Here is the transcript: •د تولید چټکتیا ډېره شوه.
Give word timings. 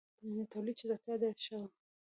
•د 0.35 0.39
تولید 0.51 0.75
چټکتیا 0.79 1.13
ډېره 1.21 1.41
شوه. 1.45 1.63